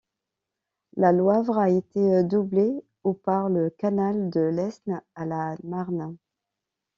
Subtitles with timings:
[0.97, 6.17] La Loivre a été doublée au par le canal de l'Aisne à la Marne.